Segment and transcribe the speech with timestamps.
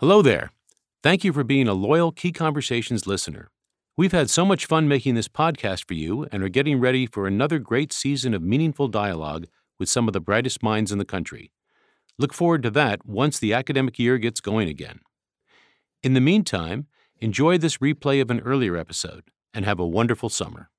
[0.00, 0.50] Hello there.
[1.02, 3.50] Thank you for being a loyal Key Conversations listener.
[3.98, 7.26] We've had so much fun making this podcast for you and are getting ready for
[7.26, 9.46] another great season of meaningful dialogue
[9.78, 11.52] with some of the brightest minds in the country.
[12.18, 15.00] Look forward to that once the academic year gets going again.
[16.02, 16.86] In the meantime,
[17.18, 20.70] enjoy this replay of an earlier episode and have a wonderful summer.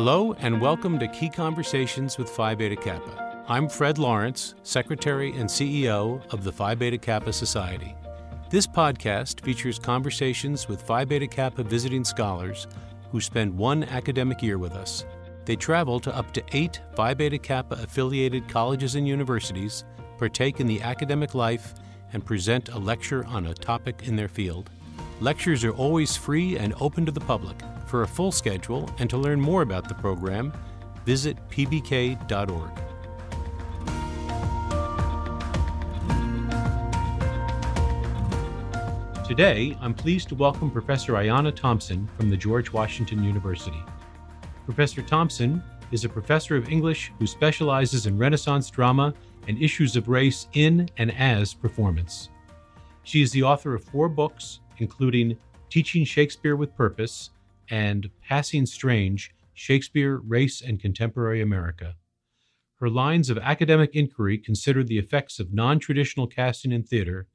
[0.00, 3.44] Hello, and welcome to Key Conversations with Phi Beta Kappa.
[3.48, 7.96] I'm Fred Lawrence, Secretary and CEO of the Phi Beta Kappa Society.
[8.48, 12.68] This podcast features conversations with Phi Beta Kappa visiting scholars
[13.10, 15.04] who spend one academic year with us.
[15.44, 19.84] They travel to up to eight Phi Beta Kappa affiliated colleges and universities,
[20.16, 21.74] partake in the academic life,
[22.12, 24.70] and present a lecture on a topic in their field.
[25.20, 27.56] Lectures are always free and open to the public.
[27.86, 30.52] For a full schedule and to learn more about the program,
[31.04, 32.70] visit pbk.org.
[39.26, 43.82] Today, I'm pleased to welcome Professor Ayanna Thompson from the George Washington University.
[44.66, 49.12] Professor Thompson is a professor of English who specializes in Renaissance drama
[49.48, 52.28] and issues of race in and as performance.
[53.02, 55.38] She is the author of four books, including
[55.70, 57.30] Teaching Shakespeare with Purpose
[57.70, 61.96] and Passing Strange Shakespeare, Race, and Contemporary America.
[62.76, 67.26] Her lines of academic inquiry consider the effects of non traditional casting in theater,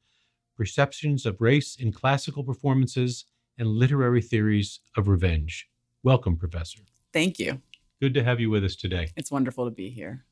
[0.56, 3.26] perceptions of race in classical performances,
[3.58, 5.68] and literary theories of revenge.
[6.02, 6.82] Welcome, Professor.
[7.12, 7.62] Thank you.
[8.02, 9.10] Good to have you with us today.
[9.16, 10.26] It's wonderful to be here.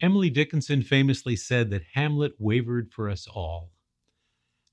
[0.00, 3.70] Emily Dickinson famously said that Hamlet wavered for us all.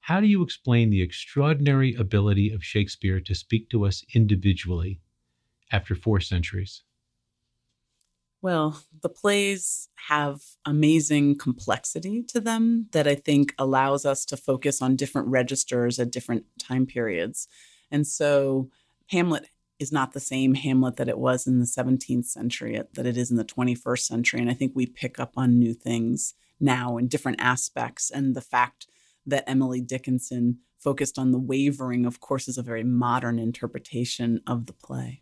[0.04, 5.00] How do you explain the extraordinary ability of Shakespeare to speak to us individually
[5.72, 6.84] after four centuries?
[8.42, 14.82] Well, the plays have amazing complexity to them that I think allows us to focus
[14.82, 17.48] on different registers at different time periods.
[17.90, 18.70] And so
[19.08, 19.48] Hamlet
[19.80, 23.32] is not the same Hamlet that it was in the 17th century that it is
[23.32, 24.42] in the 21st century.
[24.42, 28.12] And I think we pick up on new things now in different aspects.
[28.12, 28.88] And the fact
[29.26, 34.66] that Emily Dickinson focused on the wavering, of course, is a very modern interpretation of
[34.66, 35.22] the play.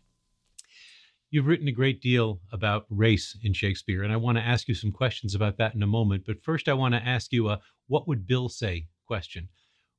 [1.30, 4.74] You've written a great deal about race in Shakespeare, and I want to ask you
[4.74, 6.24] some questions about that in a moment.
[6.26, 9.48] But first, I want to ask you a what would Bill say question.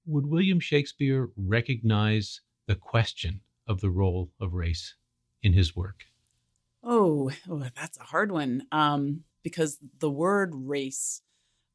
[0.06, 4.96] Would William Shakespeare recognize the question of the role of race
[5.42, 6.04] in his work?
[6.84, 8.68] Oh, oh that's a hard one.
[8.72, 11.22] Um, because the word race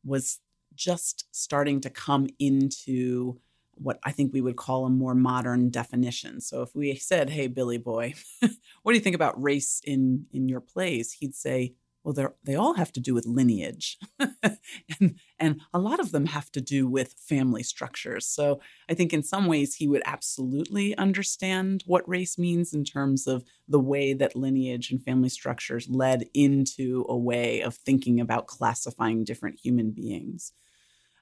[0.05, 0.39] was
[0.79, 3.39] just starting to come into
[3.75, 6.41] what I think we would call a more modern definition.
[6.41, 8.15] So if we said, "Hey, Billy boy,
[8.83, 11.75] what do you think about race in in your plays?" He'd say,
[12.05, 16.51] well, they all have to do with lineage, and and a lot of them have
[16.53, 18.27] to do with family structures.
[18.27, 23.27] So I think in some ways he would absolutely understand what race means in terms
[23.27, 28.47] of the way that lineage and family structures led into a way of thinking about
[28.47, 30.53] classifying different human beings.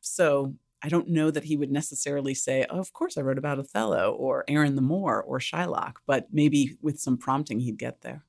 [0.00, 3.58] So I don't know that he would necessarily say, oh, of course I wrote about
[3.58, 8.24] Othello or Aaron the Moor or Shylock, but maybe with some prompting he'd get there.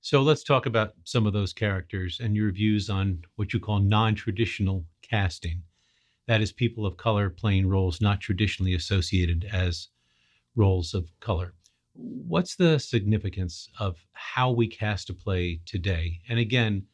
[0.00, 3.80] So let's talk about some of those characters and your views on what you call
[3.80, 5.62] non traditional casting.
[6.26, 9.88] That is, people of color playing roles not traditionally associated as
[10.56, 11.54] roles of color.
[11.94, 16.20] What's the significance of how we cast a play today?
[16.28, 16.84] And again,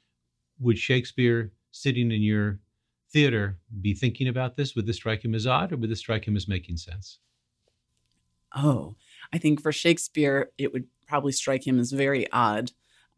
[0.59, 2.60] would Shakespeare sitting in your
[3.12, 4.75] theater be thinking about this?
[4.75, 7.19] Would this strike him as odd or would this strike him as making sense?
[8.54, 8.97] Oh,
[9.32, 12.72] I think for Shakespeare, it would probably strike him as very odd.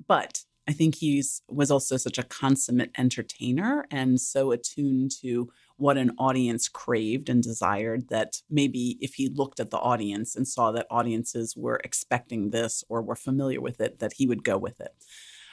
[0.06, 5.96] But I think he was also such a consummate entertainer and so attuned to what
[5.96, 10.70] an audience craved and desired that maybe if he looked at the audience and saw
[10.72, 14.80] that audiences were expecting this or were familiar with it, that he would go with
[14.80, 14.94] it.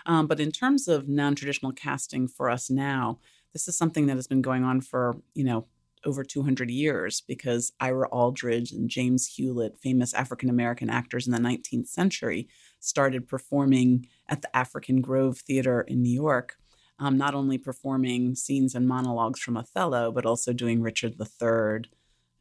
[0.05, 3.19] Um, but in terms of non-traditional casting for us now,
[3.53, 5.67] this is something that has been going on for, you know,
[6.05, 11.39] over 200 years because Ira Aldridge and James Hewlett, famous African American actors in the
[11.39, 12.47] 19th century,
[12.79, 16.55] started performing at the African Grove Theater in New York,
[16.99, 21.89] um, not only performing scenes and monologues from Othello, but also doing Richard III,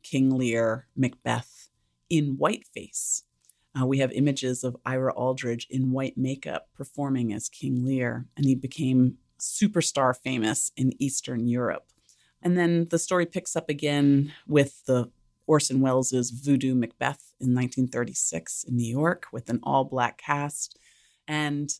[0.02, 1.69] King Lear, Macbeth
[2.08, 3.22] in whiteface.
[3.78, 8.46] Uh, we have images of Ira Aldridge in white makeup performing as King Lear, and
[8.46, 11.87] he became superstar famous in Eastern Europe.
[12.43, 15.11] And then the story picks up again with the
[15.46, 20.79] Orson Welles's Voodoo Macbeth in 1936 in New York with an all black cast.
[21.26, 21.70] And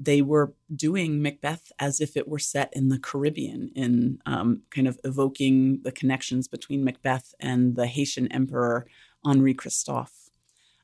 [0.00, 4.86] they were doing Macbeth as if it were set in the Caribbean, in um, kind
[4.86, 8.86] of evoking the connections between Macbeth and the Haitian emperor
[9.24, 10.30] Henri Christophe.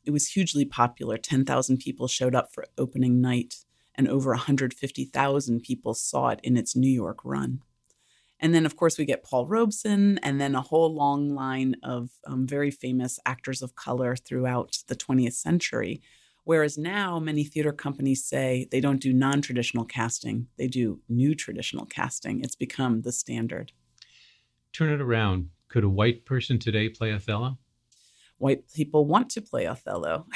[0.05, 1.17] It was hugely popular.
[1.17, 3.64] 10,000 people showed up for opening night,
[3.95, 7.61] and over 150,000 people saw it in its New York run.
[8.41, 12.11] And then, of course, we get Paul Robeson, and then a whole long line of
[12.27, 16.03] um, very famous actors of color throughout the 20th century
[16.45, 21.35] Whereas now, many theater companies say they don't do non traditional casting, they do new
[21.35, 22.43] traditional casting.
[22.43, 23.73] It's become the standard.
[24.73, 25.49] Turn it around.
[25.69, 27.59] Could a white person today play Othello?
[28.39, 30.27] White people want to play Othello.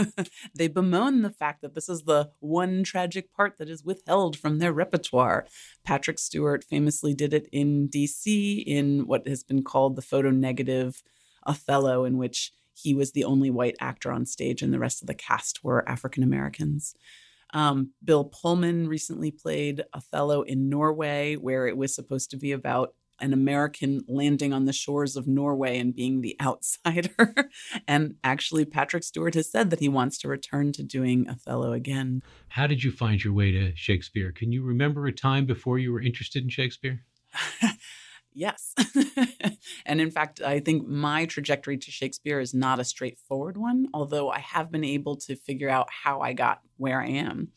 [0.54, 4.58] they bemoan the fact that this is the one tragic part that is withheld from
[4.58, 5.46] their repertoire.
[5.84, 11.02] Patrick Stewart famously did it in DC in what has been called the photo negative
[11.46, 15.06] Othello, in which he was the only white actor on stage, and the rest of
[15.06, 16.94] the cast were African Americans.
[17.52, 22.94] Um, Bill Pullman recently played Othello in Norway, where it was supposed to be about
[23.20, 27.50] an American landing on the shores of Norway and being the outsider.
[27.86, 32.22] and actually, Patrick Stewart has said that he wants to return to doing Othello again.
[32.48, 34.32] How did you find your way to Shakespeare?
[34.32, 37.00] Can you remember a time before you were interested in Shakespeare?
[38.34, 38.74] Yes.
[39.86, 44.28] and in fact, I think my trajectory to Shakespeare is not a straightforward one, although
[44.28, 47.52] I have been able to figure out how I got where I am.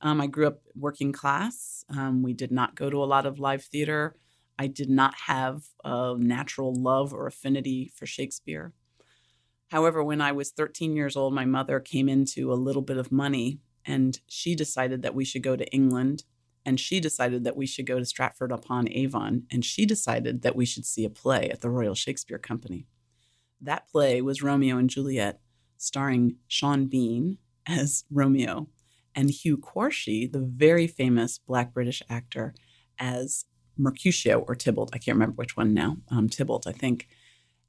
[0.00, 1.84] Um, I grew up working class.
[1.90, 4.16] Um, we did not go to a lot of live theater.
[4.62, 8.72] I did not have a natural love or affinity for Shakespeare.
[9.72, 13.10] However, when I was 13 years old, my mother came into a little bit of
[13.10, 16.22] money and she decided that we should go to England
[16.64, 20.54] and she decided that we should go to Stratford upon Avon, and she decided that
[20.54, 22.86] we should see a play at the Royal Shakespeare Company.
[23.60, 25.40] That play was Romeo and Juliet,
[25.76, 28.68] starring Sean Bean as Romeo
[29.12, 32.54] and Hugh Quarshie, the very famous Black British actor,
[32.96, 33.44] as
[33.76, 34.90] Mercutio or Tybalt.
[34.92, 35.98] I can't remember which one now.
[36.08, 37.08] Um, Tybalt, I think.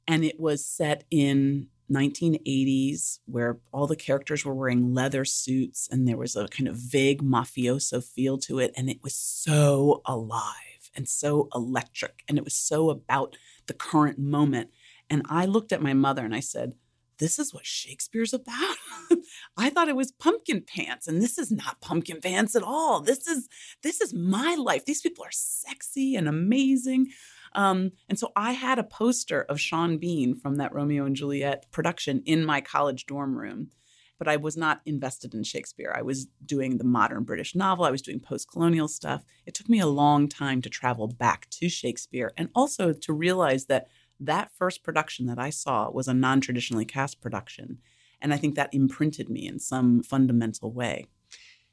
[0.06, 6.08] And it was set in 1980s where all the characters were wearing leather suits and
[6.08, 10.90] there was a kind of vague mafioso feel to it and it was so alive
[10.96, 13.36] and so electric and it was so about
[13.66, 14.70] the current moment
[15.10, 16.74] and i looked at my mother and i said
[17.18, 18.76] this is what shakespeare's about
[19.56, 23.26] i thought it was pumpkin pants and this is not pumpkin pants at all this
[23.26, 23.48] is
[23.82, 27.08] this is my life these people are sexy and amazing
[27.54, 31.66] um, and so I had a poster of Sean Bean from that Romeo and Juliet
[31.70, 33.70] production in my college dorm room.
[34.18, 35.92] But I was not invested in Shakespeare.
[35.94, 39.24] I was doing the modern British novel, I was doing post colonial stuff.
[39.44, 43.66] It took me a long time to travel back to Shakespeare and also to realize
[43.66, 43.88] that
[44.20, 47.78] that first production that I saw was a non traditionally cast production.
[48.20, 51.06] And I think that imprinted me in some fundamental way.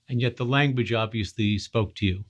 [0.10, 2.26] And yet the language obviously spoke to you.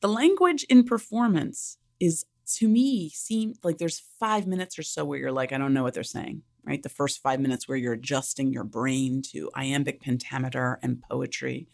[0.00, 2.26] The language in performance is
[2.56, 5.82] to me seem like there's five minutes or so where you're like, I don't know
[5.82, 6.82] what they're saying, right?
[6.82, 11.68] The first five minutes where you're adjusting your brain to iambic pentameter and poetry.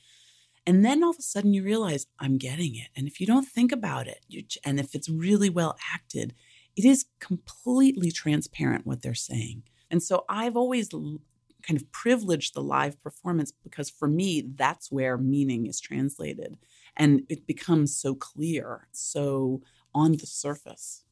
[0.67, 2.89] And then all of a sudden you realize I'm getting it.
[2.95, 6.35] And if you don't think about it, you, and if it's really well acted,
[6.79, 9.65] it is completely transparent what they're saying.
[9.91, 15.19] And so I've always kind of privileged the live performance because for me, that's where
[15.19, 16.57] meaning is translated.
[16.97, 19.61] And it becomes so clear, so
[19.93, 21.03] on the surface.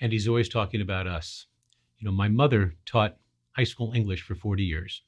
[0.00, 1.46] And he's always talking about us.
[1.98, 3.16] You know, my mother taught
[3.56, 5.02] high school English for 40 years,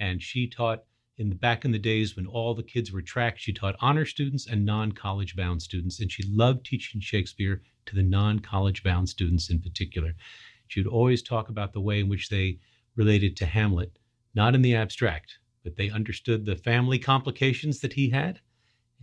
[0.00, 0.82] and she taught
[1.18, 4.04] in the back in the days when all the kids were tracked, she taught honor
[4.04, 9.50] students and non-college bound students, and she loved teaching Shakespeare to the non-college bound students
[9.50, 10.14] in particular.
[10.68, 12.58] She would always talk about the way in which they
[12.96, 13.98] related to Hamlet,
[14.34, 18.40] not in the abstract, but they understood the family complications that he had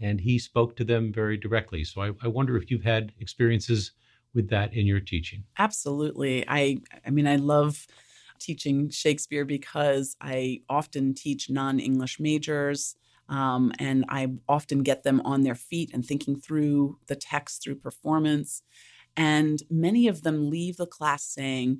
[0.02, 1.84] and he spoke to them very directly.
[1.84, 3.92] So I, I wonder if you've had experiences
[4.34, 5.44] with that in your teaching.
[5.58, 6.44] Absolutely.
[6.48, 7.88] I I mean I love
[8.40, 12.96] teaching Shakespeare because I often teach non-English majors.
[13.28, 17.76] Um, and I often get them on their feet and thinking through the text through
[17.76, 18.62] performance.
[19.18, 21.80] And many of them leave the class saying,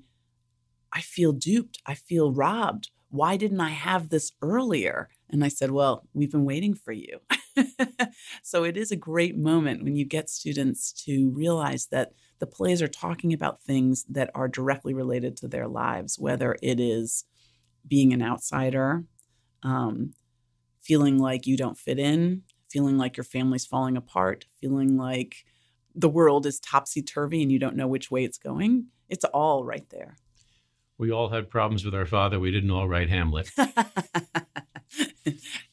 [0.92, 1.82] I feel duped.
[1.86, 2.90] I feel robbed.
[3.10, 5.10] Why didn't I have this earlier?
[5.30, 7.20] And I said, Well, we've been waiting for you.
[8.44, 12.82] so it is a great moment when you get students to realize that the plays
[12.82, 17.26] are talking about things that are directly related to their lives, whether it is
[17.88, 19.04] being an outsider,
[19.64, 20.14] um,
[20.86, 25.44] feeling like you don't fit in, feeling like your family's falling apart, feeling like
[25.96, 28.88] the world is topsy turvy and you don't know which way it's going.
[29.10, 30.18] It's all right there.
[30.98, 32.40] We all had problems with our father.
[32.40, 33.50] We didn't all write Hamlet.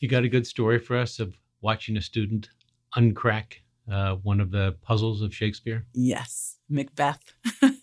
[0.00, 2.48] you got a good story for us of watching a student
[2.96, 3.54] uncrack
[3.90, 5.84] uh, one of the puzzles of Shakespeare?
[5.92, 7.34] Yes, Macbeth.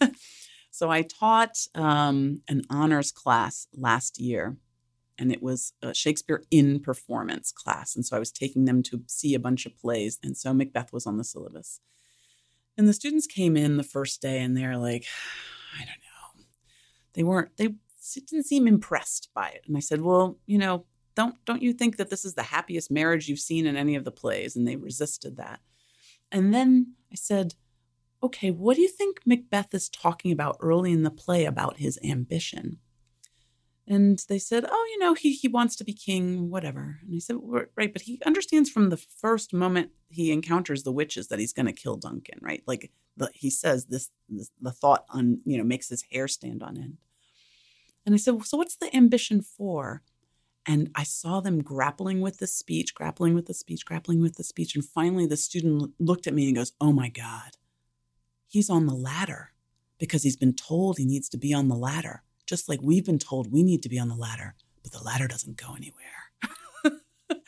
[0.71, 4.57] so I taught um, an honors class last year,
[5.19, 7.95] and it was a Shakespeare in performance class.
[7.95, 10.17] And so I was taking them to see a bunch of plays.
[10.23, 11.81] And so Macbeth was on the syllabus.
[12.77, 15.05] And the students came in the first day and they're like,
[15.75, 16.43] I don't know.
[17.13, 17.75] They weren't, they
[18.13, 19.63] didn't seem impressed by it.
[19.67, 20.85] And I said, well, you know,
[21.15, 24.05] don't don't you think that this is the happiest marriage you've seen in any of
[24.05, 24.55] the plays?
[24.55, 25.59] And they resisted that.
[26.31, 27.55] And then I said,
[28.23, 31.99] okay, what do you think Macbeth is talking about early in the play about his
[32.03, 32.79] ambition?
[33.89, 37.00] And they said, oh, you know, he, he wants to be king, whatever.
[37.01, 37.38] And I said,
[37.75, 41.65] right, but he understands from the first moment he encounters the witches that he's going
[41.65, 42.62] to kill Duncan, right?
[42.67, 46.62] Like the, he says this, this, the thought on, you know, makes his hair stand
[46.62, 46.98] on end.
[48.05, 50.03] And I said, so what's the ambition for?
[50.67, 54.43] And I saw them grappling with the speech, grappling with the speech, grappling with the
[54.43, 54.75] speech.
[54.75, 57.58] And finally, the student looked at me and goes, Oh my God,
[58.48, 59.53] he's on the ladder
[59.98, 63.20] because he's been told he needs to be on the ladder, just like we've been
[63.20, 66.32] told we need to be on the ladder, but the ladder doesn't go anywhere.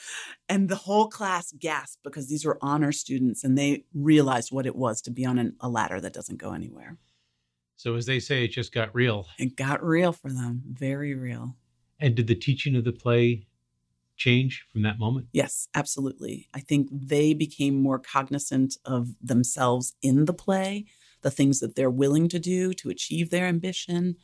[0.49, 4.75] and the whole class gasped because these were honor students and they realized what it
[4.75, 6.97] was to be on an, a ladder that doesn't go anywhere.
[7.77, 9.25] So, as they say, it just got real.
[9.39, 11.55] It got real for them, very real.
[11.99, 13.47] And did the teaching of the play
[14.17, 15.29] change from that moment?
[15.33, 16.47] Yes, absolutely.
[16.53, 20.85] I think they became more cognizant of themselves in the play,
[21.23, 24.17] the things that they're willing to do to achieve their ambition,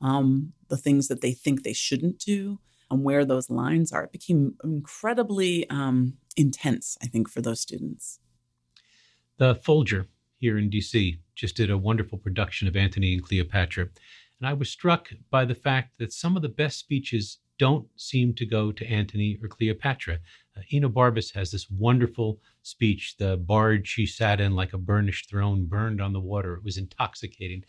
[0.00, 2.58] um, the things that they think they shouldn't do,
[2.90, 4.04] and where those lines are.
[4.04, 8.18] It became incredibly um, intense, I think, for those students.
[9.38, 13.88] The Folger here in DC just did a wonderful production of Antony and Cleopatra.
[14.40, 18.34] And I was struck by the fact that some of the best speeches don't seem
[18.34, 20.18] to go to Antony or Cleopatra.
[20.56, 25.66] Uh, Enobarbus has this wonderful speech, the barge she sat in like a burnished throne
[25.66, 26.54] burned on the water.
[26.54, 27.64] It was intoxicating.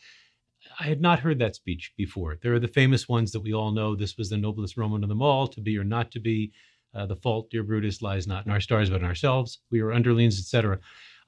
[0.80, 2.38] I had not heard that speech before.
[2.42, 3.96] There are the famous ones that we all know.
[3.96, 6.52] This was the noblest Roman of them all, to be or not to be.
[6.94, 9.60] Uh, the fault, dear Brutus, lies not in our stars, but in ourselves.
[9.72, 10.80] We are underlings, etc.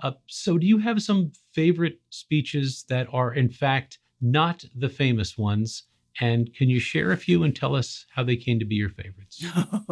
[0.02, 5.38] Uh, so, do you have some favorite speeches that are, in fact, not the famous
[5.38, 5.84] ones.
[6.22, 8.90] And can you share a few and tell us how they came to be your
[8.90, 9.44] favorites?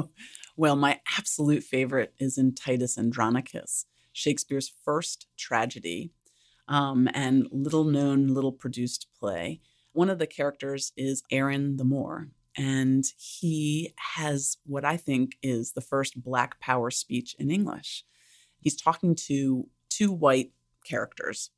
[0.57, 6.11] well, my absolute favorite is in Titus Andronicus, Shakespeare's first tragedy
[6.71, 9.59] um, and little known, little produced play.
[9.91, 15.73] One of the characters is Aaron the Moor, and he has what I think is
[15.73, 18.05] the first Black Power speech in English.
[18.57, 20.53] He's talking to two white
[20.85, 21.51] characters,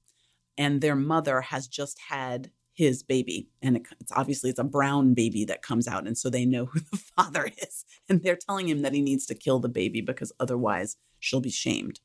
[0.57, 5.13] and their mother has just had his baby and it, it's obviously it's a brown
[5.13, 8.67] baby that comes out and so they know who the father is and they're telling
[8.67, 11.99] him that he needs to kill the baby because otherwise she'll be shamed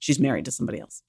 [0.00, 1.04] she's married to somebody else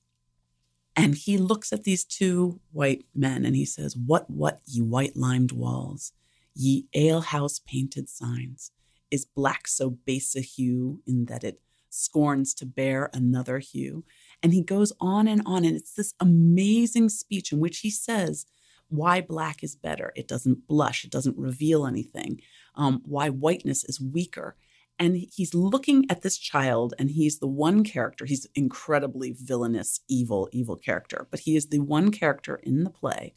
[1.00, 5.16] and he looks at these two white men and he says what what ye white
[5.16, 6.12] limed walls
[6.56, 8.72] ye alehouse painted signs
[9.12, 14.04] is black so base a hue in that it scorns to bear another hue
[14.44, 18.46] and he goes on and on and it's this amazing speech in which he says
[18.90, 20.12] why black is better.
[20.16, 22.42] It doesn't blush, it doesn't reveal anything.
[22.76, 24.56] Um, why whiteness is weaker.
[25.00, 30.50] And he's looking at this child, and he's the one character, he's incredibly villainous, evil,
[30.52, 33.34] evil character, but he is the one character in the play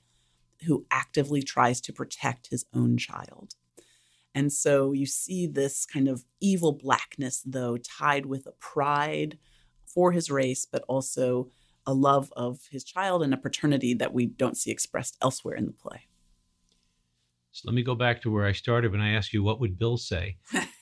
[0.66, 3.54] who actively tries to protect his own child.
[4.35, 9.38] And so you see this kind of evil blackness, though, tied with a pride
[9.87, 11.49] for his race, but also
[11.87, 15.66] a love of his child and a paternity that we don't see expressed elsewhere in
[15.66, 16.07] the play.
[17.52, 19.78] So let me go back to where I started when I asked you what would
[19.78, 20.38] Bill say.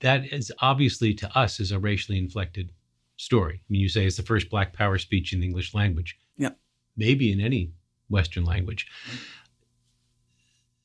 [0.00, 2.72] that is obviously to us is a racially inflected
[3.16, 3.60] story.
[3.62, 6.18] I mean, you say it's the first Black Power speech in the English language.
[6.36, 6.50] Yeah.
[6.96, 7.72] Maybe in any
[8.08, 8.86] Western language.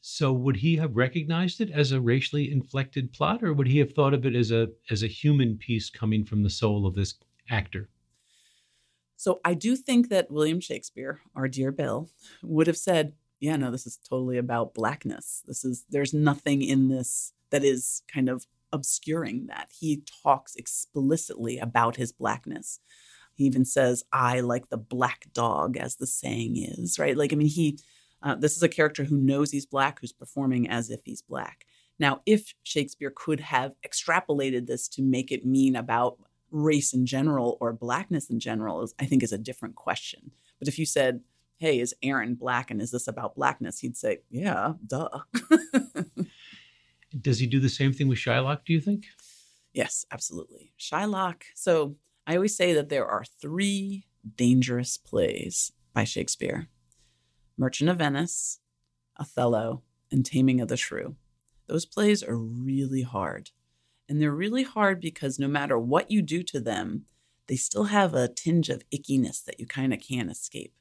[0.02, 3.92] So would he have recognized it as a racially inflected plot, or would he have
[3.92, 7.16] thought of it as a as a human piece coming from the soul of this
[7.50, 7.90] actor?
[9.18, 12.10] So I do think that William Shakespeare, our dear Bill,
[12.44, 15.44] would have said, yeah, no, this is totally about blackness.
[15.48, 19.70] This is, there's nothing in this that is kind of obscuring that.
[19.78, 22.80] He talks explicitly about his blackness.
[23.34, 27.16] He even says, I like the black dog, as the saying is, right?
[27.16, 27.78] Like, I mean, he,
[28.24, 31.66] uh, this is a character who knows he's black, who's performing as if he's black.
[32.00, 36.18] Now, if Shakespeare could have extrapolated this to make it mean about
[36.50, 40.32] race in general or blackness in general is, I think is a different question.
[40.60, 41.22] But if you said
[41.58, 43.80] hey, is Aaron black and is this about blackness?
[43.80, 45.10] He'd say, yeah, duh.
[47.28, 49.08] Does he do the same thing with Shylock, do you think?
[49.74, 50.72] Yes, absolutely.
[50.80, 51.42] Shylock.
[51.56, 54.06] So I always say that there are three
[54.38, 56.70] dangerous plays by Shakespeare
[57.58, 58.60] Merchant of Venice,
[59.20, 61.18] Othello, and Taming of the Shrew.
[61.68, 63.52] Those plays are really hard.
[64.08, 67.08] And they're really hard because no matter what you do to them,
[67.48, 70.74] they still have a tinge of ickiness that you kind of can't escape.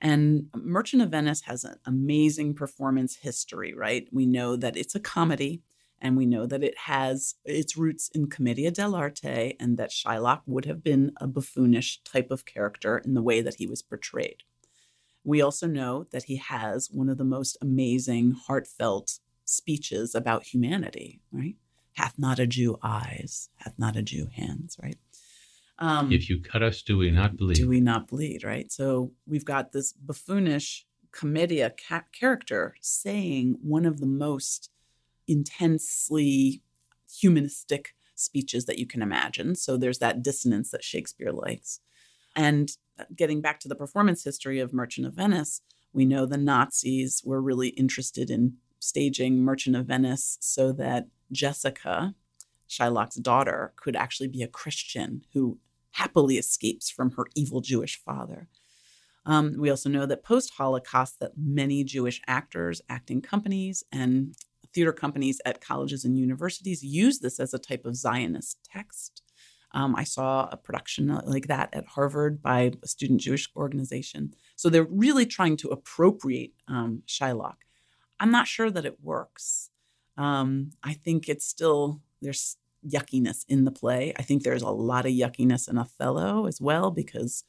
[0.00, 4.08] And Merchant of Venice has an amazing performance history, right?
[4.10, 5.62] We know that it's a comedy
[6.04, 10.66] and we know that it has its roots in Commedia dell'arte and that Shylock would
[10.66, 14.42] have been a buffoonish type of character in the way that he was portrayed.
[15.24, 21.22] We also know that he has one of the most amazing, heartfelt speeches about humanity,
[21.32, 21.56] right?
[21.94, 24.98] Hath not a Jew eyes, hath not a Jew hands, right?
[25.78, 27.54] Um, if you cut us, do we not bleed?
[27.54, 28.70] Do we not bleed, right?
[28.70, 34.70] So we've got this buffoonish commedia ca- character saying one of the most
[35.26, 36.62] intensely
[37.20, 39.54] humanistic speeches that you can imagine.
[39.54, 41.80] So there's that dissonance that Shakespeare likes.
[42.36, 45.60] And uh, getting back to the performance history of Merchant of Venice,
[45.92, 52.14] we know the Nazis were really interested in staging Merchant of Venice so that Jessica,
[52.68, 55.58] Shylock's daughter, could actually be a Christian who
[55.92, 58.48] happily escapes from her evil Jewish father.
[59.26, 64.34] Um, we also know that post Holocaust, that many Jewish actors, acting companies, and
[64.74, 69.22] theater companies at colleges and universities use this as a type of Zionist text.
[69.72, 74.32] Um, I saw a production like that at Harvard by a student Jewish organization.
[74.56, 77.56] So they're really trying to appropriate um, Shylock.
[78.20, 79.70] I'm not sure that it works.
[80.16, 84.12] Um, I think it's still, there's yuckiness in the play.
[84.16, 87.42] I think there's a lot of yuckiness in Othello as well because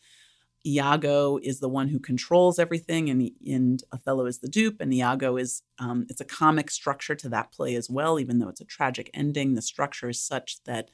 [0.66, 5.38] Iago is the one who controls everything, and and Othello is the dupe, and Iago
[5.38, 8.20] is um, it's a comic structure to that play as well.
[8.20, 10.90] Even though it's a tragic ending, the structure is such that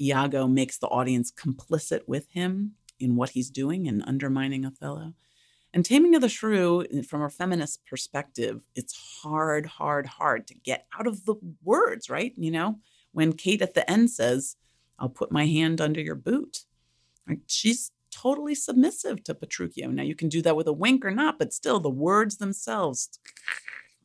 [0.00, 5.14] Iago makes the audience complicit with him in what he's doing and undermining Othello.
[5.74, 10.86] And Taming of the Shrew, from a feminist perspective, it's hard, hard, hard to get
[10.98, 12.34] out of the words, right?
[12.36, 12.78] You know,
[13.12, 14.56] when Kate at the end says,
[14.98, 16.64] I'll put my hand under your boot,
[17.26, 17.40] right?
[17.46, 19.90] she's totally submissive to Petruchio.
[19.90, 23.18] Now, you can do that with a wink or not, but still, the words themselves,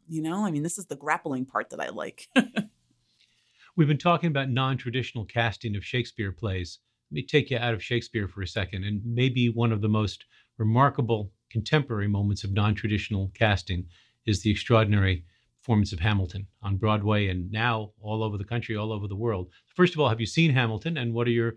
[0.07, 2.27] you know, I mean, this is the grappling part that I like.
[3.75, 6.79] We've been talking about non traditional casting of Shakespeare plays.
[7.11, 9.89] Let me take you out of Shakespeare for a second, and maybe one of the
[9.89, 10.25] most
[10.57, 13.85] remarkable contemporary moments of non traditional casting
[14.25, 15.23] is the extraordinary
[15.61, 19.49] performance of Hamilton on Broadway and now all over the country, all over the world.
[19.75, 21.55] First of all, have you seen Hamilton and what are your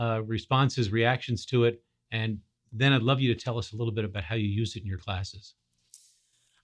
[0.00, 1.82] uh, responses, reactions to it?
[2.10, 2.38] And
[2.72, 4.80] then I'd love you to tell us a little bit about how you use it
[4.80, 5.54] in your classes.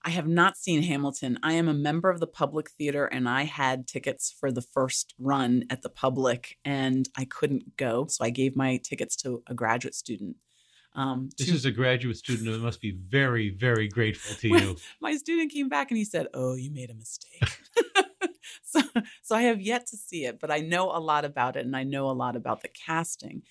[0.03, 1.37] I have not seen Hamilton.
[1.43, 5.13] I am a member of the Public Theater and I had tickets for the first
[5.19, 8.07] run at the Public and I couldn't go.
[8.07, 10.37] So I gave my tickets to a graduate student.
[10.95, 14.77] Um, this to, is a graduate student who must be very, very grateful to you.
[15.01, 17.43] My student came back and he said, "Oh, you made a mistake."
[18.69, 18.81] so,
[19.23, 21.75] so I have yet to see it, but I know a lot about it, and
[21.75, 23.43] I know a lot about the casting.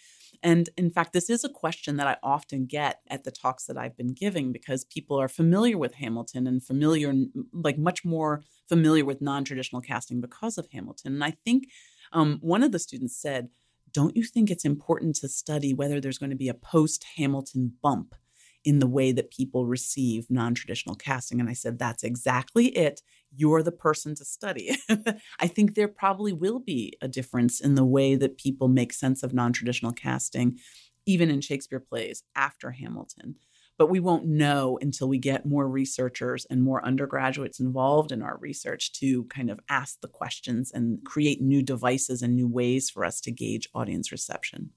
[0.43, 3.79] And in fact, this is a question that I often get at the talks that
[3.79, 7.15] I've been giving because people are familiar with Hamilton and familiar,
[7.53, 11.15] like much more familiar with non traditional casting because of Hamilton.
[11.15, 11.69] And I think
[12.13, 13.49] um, one of the students said,
[13.93, 17.73] don't you think it's important to study whether there's going to be a post Hamilton
[17.83, 18.15] bump
[18.63, 21.41] in the way that people receive non traditional casting?
[21.41, 23.01] And I said, That's exactly it.
[23.37, 24.77] You're the person to study.
[25.41, 29.23] I think there probably will be a difference in the way that people make sense
[29.23, 30.59] of non traditional casting,
[31.05, 33.37] even in Shakespeare plays after Hamilton
[33.79, 38.39] but we won't know until we get more researchers and more undergraduates involved in our
[38.39, 43.05] research to kind of ask the questions and create new devices and new ways for
[43.05, 44.71] us to gauge audience reception.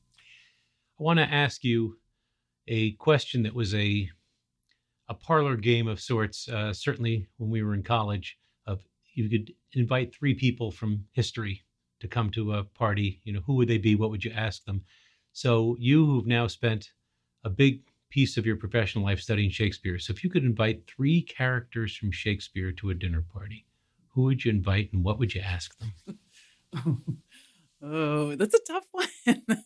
[0.99, 1.97] I want to ask you
[2.67, 4.09] a question that was a
[5.07, 6.47] a parlor game of sorts.
[6.47, 8.37] Uh, certainly, when we were in college,
[9.13, 11.63] you could invite three people from history
[11.99, 13.21] to come to a party.
[13.23, 13.95] You know, who would they be?
[13.95, 14.83] What would you ask them?
[15.33, 16.91] So you, who've now spent
[17.43, 19.99] a big piece of your professional life studying Shakespeare.
[19.99, 23.65] So if you could invite three characters from Shakespeare to a dinner party,
[24.09, 26.19] who would you invite and what would you ask them?
[27.83, 29.63] oh, that's a tough one.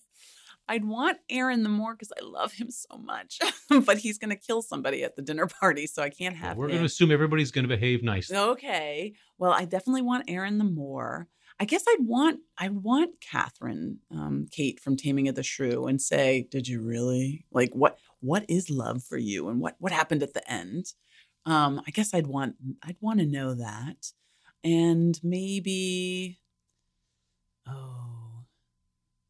[0.67, 3.39] I'd want Aaron the Moor because I love him so much,
[3.85, 6.57] but he's going to kill somebody at the dinner party, so I can't have.
[6.57, 8.37] We're going to assume everybody's going to behave nicely.
[8.37, 9.13] Okay.
[9.37, 11.27] Well, I definitely want Aaron the Moor.
[11.59, 16.01] I guess I'd want I want Catherine, um, Kate from Taming of the Shrew, and
[16.01, 17.99] say, "Did you really like what?
[18.21, 20.93] What is love for you, and what what happened at the end?"
[21.45, 24.13] Um, I guess I'd want I'd want to know that,
[24.63, 26.39] and maybe,
[27.67, 28.02] oh,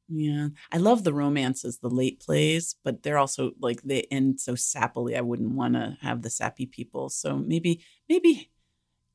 [0.10, 4.54] yeah, I love the romances, the late plays, but they're also like they end so
[4.54, 5.18] sappily.
[5.18, 7.10] I wouldn't want to have the sappy people.
[7.10, 8.52] So maybe maybe,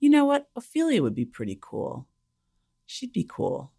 [0.01, 2.07] you know what, Ophelia would be pretty cool
[2.89, 3.71] she'd be cool,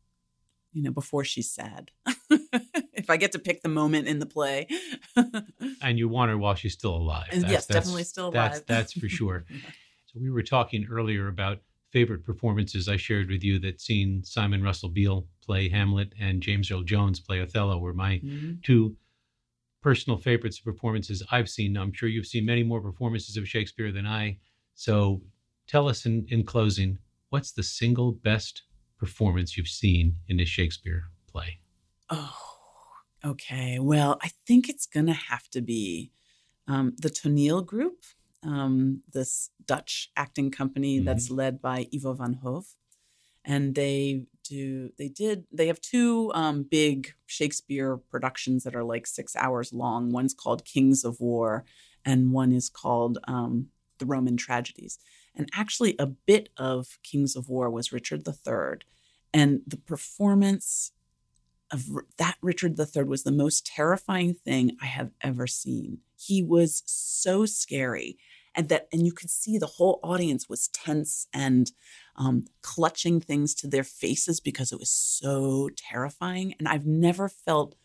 [0.71, 1.91] you know, before she's sad.
[2.29, 4.67] if I get to pick the moment in the play.
[5.81, 7.27] and you want her while she's still alive.
[7.31, 8.51] That's, yes, definitely still alive.
[8.51, 9.45] That's, that's for sure.
[10.05, 11.59] so we were talking earlier about
[11.91, 12.87] favorite performances.
[12.87, 17.19] I shared with you that seeing Simon Russell Beale play Hamlet and James Earl Jones
[17.19, 18.53] play Othello were my mm-hmm.
[18.63, 18.95] two
[19.81, 21.77] personal favorites of performances I've seen.
[21.77, 24.37] I'm sure you've seen many more performances of Shakespeare than I.
[24.75, 25.21] So
[25.67, 26.97] tell us in, in closing,
[27.29, 28.63] what's the single best
[28.97, 31.59] performance you've seen in a Shakespeare play?
[32.09, 32.35] Oh,
[33.23, 33.79] okay.
[33.79, 36.11] Well, I think it's going to have to be
[36.67, 41.05] um, the Toneelgroep, um, this Dutch acting company mm-hmm.
[41.05, 42.75] that's led by Ivo van Hove.
[43.45, 49.07] And they do, they did, they have two um, big Shakespeare productions that are like
[49.07, 50.11] six hours long.
[50.11, 51.63] One's called Kings of War,
[52.05, 54.99] and one is called um, The Roman Tragedies.
[55.35, 58.79] And actually, a bit of Kings of War was Richard III.
[59.33, 60.91] And the performance
[61.71, 65.99] of that Richard III was the most terrifying thing I have ever seen.
[66.19, 68.17] He was so scary.
[68.55, 71.71] And that, and you could see the whole audience was tense and
[72.15, 76.55] um, clutching things to their faces because it was so terrifying.
[76.59, 77.75] And I've never felt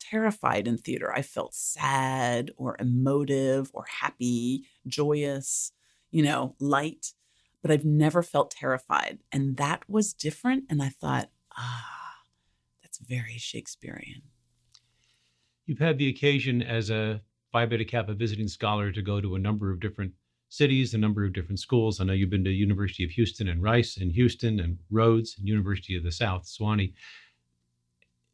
[0.00, 1.12] terrified in theater.
[1.12, 5.72] I felt sad or emotive or happy, joyous,
[6.10, 7.12] you know, light,
[7.62, 9.18] but I've never felt terrified.
[9.30, 10.64] And that was different.
[10.68, 12.16] And I thought, ah,
[12.82, 14.22] that's very Shakespearean.
[15.66, 17.22] You've had the occasion as a
[17.54, 20.12] Phi Beta Kappa visiting scholar to go to a number of different
[20.48, 22.00] cities, a number of different schools.
[22.00, 25.46] I know you've been to University of Houston and Rice and Houston and Rhodes and
[25.46, 26.94] University of the South, Sewanee.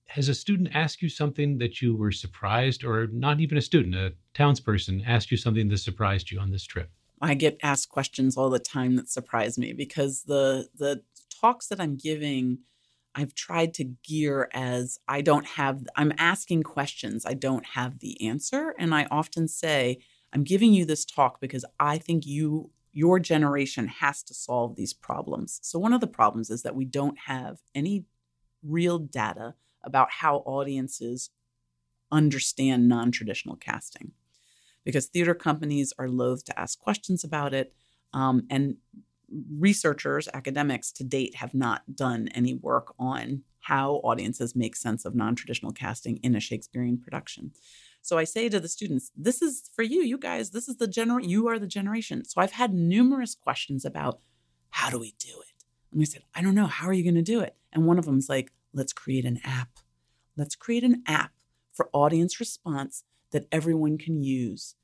[0.07, 3.95] Has a student asked you something that you were surprised, or not even a student,
[3.95, 6.91] a townsperson asked you something that surprised you on this trip?
[7.21, 11.03] I get asked questions all the time that surprise me because the the
[11.43, 12.61] talks that I'm giving
[13.15, 18.27] I've tried to gear as I don't have I'm asking questions I don't have the
[18.27, 19.99] answer and I often say
[20.33, 24.93] I'm giving you this talk because I think you your generation has to solve these
[24.93, 25.61] problems.
[25.63, 28.05] So one of the problems is that we don't have any
[28.63, 31.31] real data about how audiences
[32.11, 34.13] understand non-traditional casting
[34.85, 37.73] because theater companies are loath to ask questions about it.
[38.13, 38.77] Um, and
[39.59, 45.15] researchers, academics to date, have not done any work on how audiences make sense of
[45.15, 47.53] non traditional casting in a Shakespearean production.
[48.03, 50.89] So I say to the students, this is for you, you guys, this is the
[50.89, 52.25] general, you are the generation.
[52.25, 54.21] So I've had numerous questions about
[54.71, 55.65] how do we do it?
[55.91, 57.57] And we said, I don't know, how are you going to do it?
[57.73, 59.69] And one of them is like, let's create an app.
[60.37, 61.33] Let's create an app
[61.73, 64.75] for audience response that everyone can use,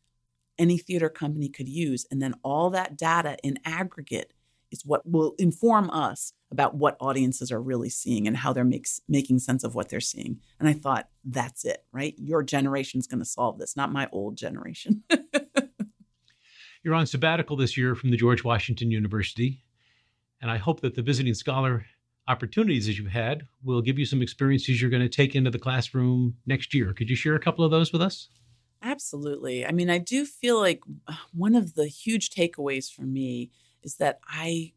[0.59, 2.07] any theater company could use.
[2.11, 4.33] And then all that data in aggregate
[4.71, 9.01] is what will inform us about what audiences are really seeing and how they're makes,
[9.09, 10.39] making sense of what they're seeing.
[10.59, 12.15] And I thought, that's it, right?
[12.19, 15.03] Your generation's going to solve this, not my old generation.
[16.83, 19.65] You're on sabbatical this year from the George Washington University.
[20.41, 21.85] And I hope that the visiting scholar
[22.29, 25.59] opportunities that you've had will give you some experiences you're going to take into the
[25.59, 26.93] classroom next year.
[26.93, 28.29] Could you share a couple of those with us?
[28.83, 29.67] Absolutely.
[29.67, 33.51] I mean, I do feel like uh, one of the huge takeaways for me
[33.83, 34.73] is that I,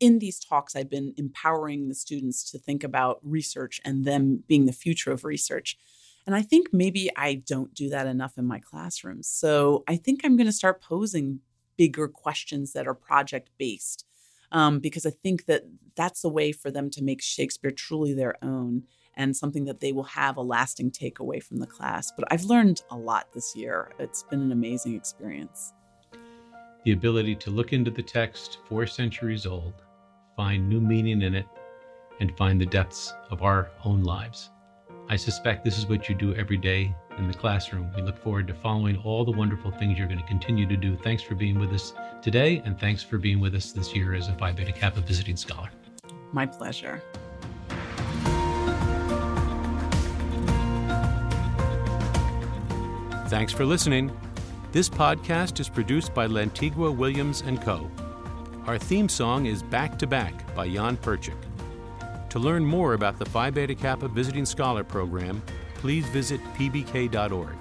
[0.00, 4.66] in these talks, I've been empowering the students to think about research and them being
[4.66, 5.78] the future of research.
[6.26, 9.28] And I think maybe I don't do that enough in my classrooms.
[9.28, 11.40] So I think I'm going to start posing
[11.76, 14.04] bigger questions that are project based
[14.52, 15.62] um, because I think that
[15.96, 19.92] that's a way for them to make Shakespeare truly their own and something that they
[19.92, 22.12] will have a lasting takeaway from the class.
[22.16, 23.92] But I've learned a lot this year.
[23.98, 25.72] It's been an amazing experience.
[26.88, 29.74] The ability to look into the text four centuries old,
[30.34, 31.44] find new meaning in it,
[32.18, 34.48] and find the depths of our own lives.
[35.10, 37.92] I suspect this is what you do every day in the classroom.
[37.94, 40.96] We look forward to following all the wonderful things you're going to continue to do.
[40.96, 44.28] Thanks for being with us today, and thanks for being with us this year as
[44.28, 45.68] a Phi Beta Kappa visiting scholar.
[46.32, 47.02] My pleasure.
[53.28, 54.10] Thanks for listening.
[54.70, 57.90] This podcast is produced by Lantigua Williams Co.
[58.66, 61.38] Our theme song is Back to Back by Jan Perchik.
[62.28, 65.40] To learn more about the Phi Beta Kappa Visiting Scholar Program,
[65.76, 67.56] please visit pbk.org.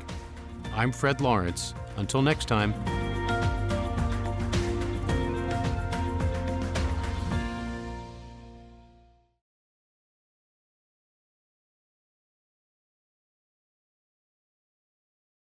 [0.74, 1.74] I'm Fred Lawrence.
[1.96, 2.74] Until next time.